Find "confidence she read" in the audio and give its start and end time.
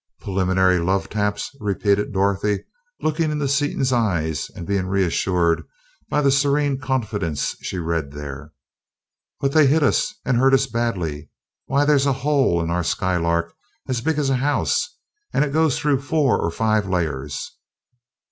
6.79-8.09